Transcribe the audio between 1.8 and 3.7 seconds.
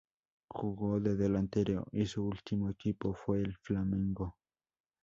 y su ultimo equipo fue el